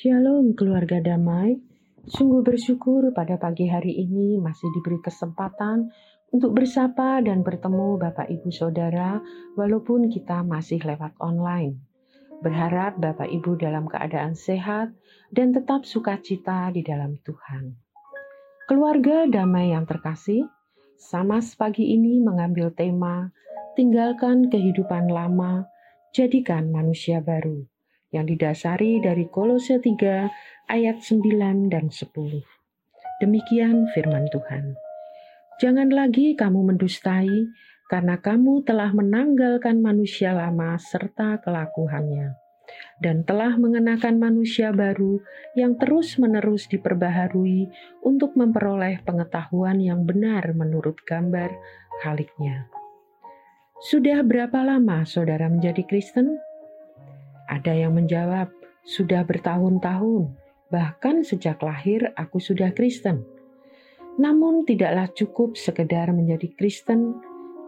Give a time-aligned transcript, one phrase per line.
[0.00, 1.60] Shalom keluarga damai.
[2.08, 5.92] Sungguh bersyukur pada pagi hari ini masih diberi kesempatan
[6.32, 9.20] untuk bersapa dan bertemu Bapak Ibu Saudara
[9.60, 11.84] walaupun kita masih lewat online.
[12.40, 14.88] Berharap Bapak Ibu dalam keadaan sehat
[15.36, 17.76] dan tetap sukacita di dalam Tuhan.
[18.72, 20.48] Keluarga damai yang terkasih,
[20.96, 23.28] sama pagi ini mengambil tema
[23.76, 25.68] tinggalkan kehidupan lama,
[26.16, 27.68] jadikan manusia baru
[28.10, 32.06] yang didasari dari Kolose 3 ayat 9 dan 10.
[33.22, 34.74] Demikian firman Tuhan.
[35.60, 37.50] Jangan lagi kamu mendustai
[37.90, 42.38] karena kamu telah menanggalkan manusia lama serta kelakuannya
[43.02, 45.20] dan telah mengenakan manusia baru
[45.58, 47.66] yang terus-menerus diperbaharui
[48.04, 51.50] untuk memperoleh pengetahuan yang benar menurut gambar
[52.00, 52.68] Khaliknya.
[53.80, 56.49] Sudah berapa lama saudara menjadi Kristen?
[57.50, 58.54] Ada yang menjawab,
[58.86, 60.30] sudah bertahun-tahun,
[60.70, 63.26] bahkan sejak lahir aku sudah Kristen.
[64.22, 67.18] Namun tidaklah cukup sekedar menjadi Kristen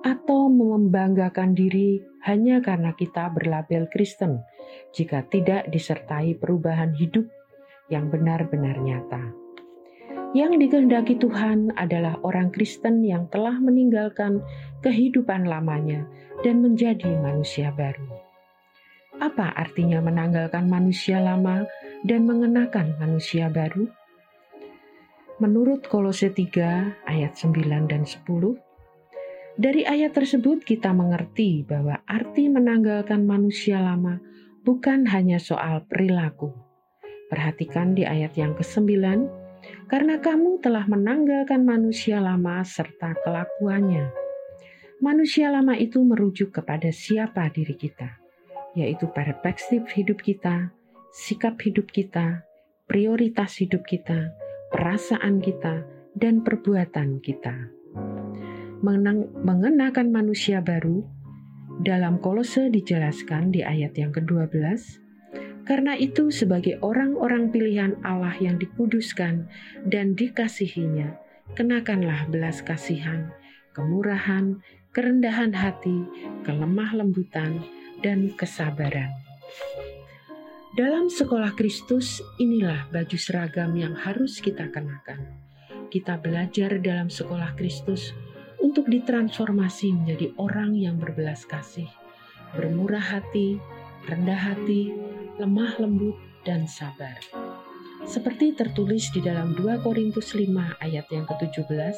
[0.07, 4.43] atau membanggakan diri hanya karena kita berlabel Kristen
[4.95, 7.27] jika tidak disertai perubahan hidup
[7.91, 9.35] yang benar-benar nyata.
[10.33, 14.41] Yang dikehendaki Tuhan adalah orang Kristen yang telah meninggalkan
[14.81, 16.09] kehidupan lamanya
[16.41, 18.22] dan menjadi manusia baru.
[19.23, 21.63] Apa artinya menanggalkan manusia lama
[22.03, 23.87] dan mengenakan manusia baru?
[25.39, 28.19] Menurut Kolose 3 ayat 9 dan 10,
[29.55, 34.19] dari ayat tersebut kita mengerti bahwa arti menanggalkan manusia lama
[34.67, 36.51] bukan hanya soal perilaku.
[37.31, 38.91] Perhatikan di ayat yang ke-9,
[39.87, 44.11] karena kamu telah menanggalkan manusia lama serta kelakuannya.
[44.99, 48.22] Manusia lama itu merujuk kepada siapa diri kita
[48.73, 50.73] yaitu perspektif hidup kita,
[51.13, 52.45] sikap hidup kita,
[52.89, 54.33] prioritas hidup kita,
[54.73, 55.85] perasaan kita,
[56.17, 57.73] dan perbuatan kita.
[59.45, 61.05] Mengenakan manusia baru,
[61.81, 65.01] dalam kolose dijelaskan di ayat yang ke-12,
[65.63, 69.47] karena itu sebagai orang-orang pilihan Allah yang dikuduskan
[69.87, 71.15] dan dikasihinya,
[71.55, 73.31] kenakanlah belas kasihan,
[73.73, 74.59] kemurahan,
[74.91, 76.05] kerendahan hati,
[76.43, 77.63] kelemah lembutan,
[78.03, 79.23] dan kesabaran.
[80.73, 85.21] Dalam sekolah Kristus, inilah baju seragam yang harus kita kenakan.
[85.93, 88.17] Kita belajar dalam sekolah Kristus
[88.57, 91.93] untuk ditransformasi menjadi orang yang berbelas kasih,
[92.57, 93.61] bermurah hati,
[94.09, 94.97] rendah hati,
[95.37, 96.17] lemah lembut,
[96.49, 97.21] dan sabar.
[98.09, 100.49] Seperti tertulis di dalam 2 Korintus 5
[100.81, 101.97] ayat yang ke-17,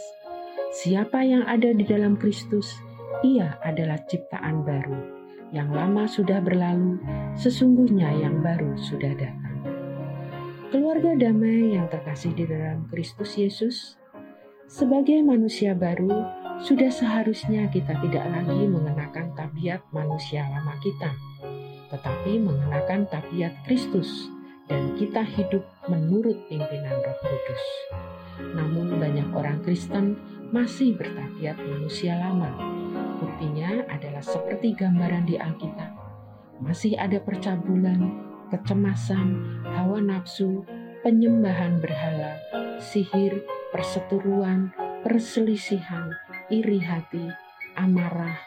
[0.75, 2.75] Siapa yang ada di dalam Kristus,
[3.23, 5.14] ia adalah ciptaan baru
[5.55, 6.99] yang lama sudah berlalu,
[7.39, 9.55] sesungguhnya yang baru sudah datang.
[10.75, 13.95] Keluarga damai yang terkasih di dalam Kristus Yesus,
[14.67, 16.11] sebagai manusia baru,
[16.59, 21.15] sudah seharusnya kita tidak lagi mengenakan tabiat manusia lama kita,
[21.95, 24.27] tetapi mengenakan tabiat Kristus,
[24.67, 27.65] dan kita hidup menurut pimpinan Roh Kudus.
[28.59, 30.19] Namun, banyak orang Kristen
[30.51, 32.51] masih bertabiat manusia lama,
[33.15, 35.93] Buktinya adalah seperti gambaran di Alkitab.
[36.59, 38.01] Masih ada percabulan,
[38.51, 40.67] kecemasan, hawa nafsu,
[41.03, 42.39] penyembahan berhala,
[42.81, 43.43] sihir,
[43.75, 44.71] perseteruan,
[45.03, 46.15] perselisihan,
[46.49, 47.27] iri hati,
[47.75, 48.39] amarah,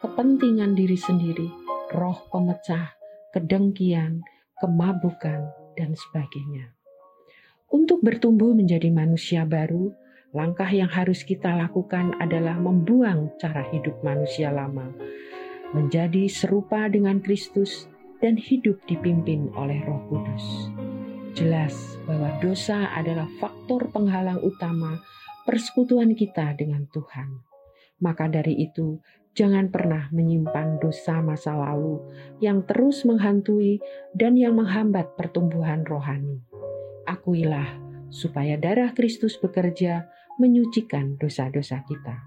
[0.00, 1.50] kepentingan diri sendiri,
[1.92, 2.94] roh pemecah,
[3.34, 4.22] kedengkian,
[4.56, 6.72] kemabukan, dan sebagainya.
[7.66, 9.92] Untuk bertumbuh menjadi manusia baru,
[10.36, 14.92] Langkah yang harus kita lakukan adalah membuang cara hidup manusia lama,
[15.72, 17.88] menjadi serupa dengan Kristus,
[18.20, 20.44] dan hidup dipimpin oleh Roh Kudus.
[21.32, 21.72] Jelas
[22.04, 25.00] bahwa dosa adalah faktor penghalang utama
[25.48, 27.40] persekutuan kita dengan Tuhan.
[28.04, 29.00] Maka dari itu,
[29.32, 31.96] jangan pernah menyimpan dosa masa lalu
[32.44, 33.80] yang terus menghantui
[34.12, 36.44] dan yang menghambat pertumbuhan rohani.
[37.08, 37.68] Akuilah
[38.12, 42.24] supaya darah Kristus bekerja menyucikan dosa-dosa kita.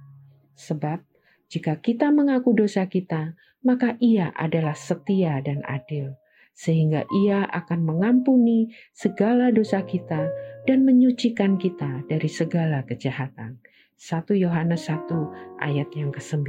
[0.59, 1.01] Sebab
[1.49, 3.33] jika kita mengaku dosa kita,
[3.65, 6.13] maka Ia adalah setia dan adil,
[6.53, 10.29] sehingga Ia akan mengampuni segala dosa kita
[10.69, 13.57] dan menyucikan kita dari segala kejahatan.
[13.99, 15.11] 1 Yohanes 1
[15.59, 16.45] ayat yang ke-9.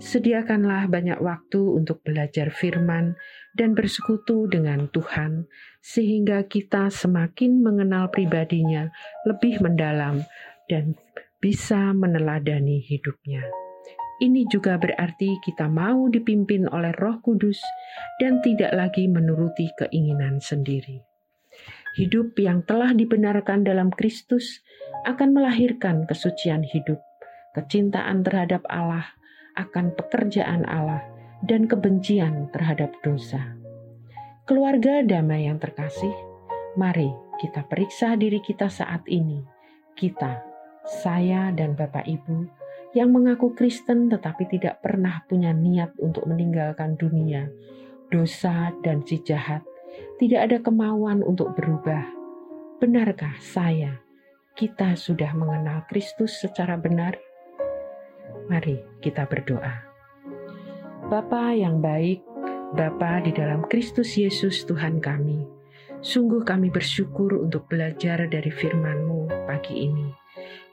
[0.00, 3.12] Sediakanlah banyak waktu untuk belajar firman
[3.52, 5.44] dan bersekutu dengan Tuhan,
[5.84, 8.88] sehingga kita semakin mengenal pribadinya
[9.28, 10.24] lebih mendalam
[10.72, 10.96] dan
[11.42, 13.44] bisa meneladani hidupnya.
[14.22, 17.58] Ini juga berarti kita mau dipimpin oleh Roh Kudus
[18.22, 21.02] dan tidak lagi menuruti keinginan sendiri.
[21.98, 24.62] Hidup yang telah dibenarkan dalam Kristus
[25.04, 27.02] akan melahirkan kesucian hidup,
[27.58, 29.10] kecintaan terhadap Allah,
[29.58, 31.02] akan pekerjaan Allah,
[31.42, 33.58] dan kebencian terhadap dosa.
[34.46, 36.14] Keluarga damai yang terkasih,
[36.78, 37.10] mari
[37.42, 39.42] kita periksa diri kita saat ini.
[39.92, 40.38] Kita,
[40.86, 42.46] saya dan Bapak Ibu,
[42.94, 47.48] yang mengaku Kristen tetapi tidak pernah punya niat untuk meninggalkan dunia,
[48.12, 49.64] dosa, dan si jahat,
[50.20, 52.04] tidak ada kemauan untuk berubah.
[52.78, 53.98] Benarkah saya,
[54.52, 57.16] kita sudah mengenal Kristus secara benar?
[58.52, 59.80] Mari kita berdoa.
[61.08, 62.20] Bapa yang baik,
[62.76, 65.48] Bapa di dalam Kristus Yesus Tuhan kami,
[66.04, 70.12] sungguh kami bersyukur untuk belajar dari firman-Mu pagi ini.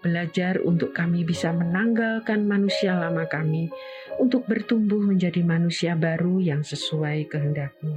[0.04, 3.72] Belajar untuk kami bisa menanggalkan manusia lama kami
[4.20, 7.96] untuk bertumbuh menjadi manusia baru yang sesuai kehendak-Mu.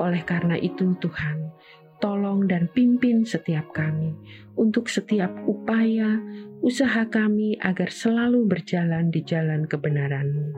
[0.00, 1.52] Oleh karena itu Tuhan,
[2.02, 4.12] tolong dan pimpin setiap kami
[4.58, 6.20] untuk setiap upaya,
[6.60, 10.52] usaha kami agar selalu berjalan di jalan kebenaran-Mu.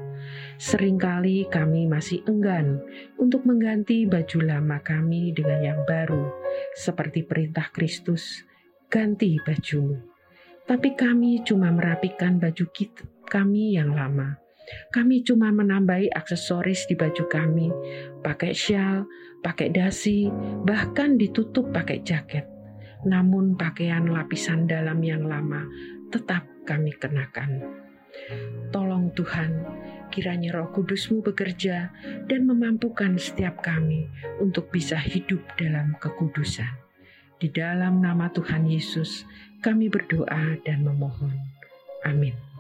[0.57, 2.81] Seringkali kami masih enggan
[3.21, 6.33] untuk mengganti baju lama kami dengan yang baru,
[6.75, 8.43] seperti perintah Kristus,
[8.89, 10.01] ganti bajumu.
[10.65, 14.44] Tapi kami cuma merapikan baju kita, kami yang lama.
[14.93, 17.69] Kami cuma menambahi aksesoris di baju kami,
[18.25, 19.05] pakai shawl,
[19.45, 20.29] pakai dasi,
[20.65, 22.49] bahkan ditutup pakai jaket.
[23.05, 25.69] Namun pakaian lapisan dalam yang lama
[26.09, 27.61] tetap kami kenakan.
[28.73, 29.53] Tolong Tuhan,
[30.09, 31.93] kiranya roh kudusmu bekerja
[32.31, 34.09] dan memampukan setiap kami
[34.41, 36.81] untuk bisa hidup dalam kekudusan.
[37.37, 39.27] Di dalam nama Tuhan Yesus,
[39.61, 41.35] kami berdoa dan memohon.
[42.07, 42.54] Amin.